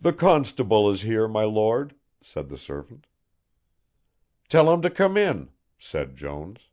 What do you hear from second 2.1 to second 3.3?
said the servant.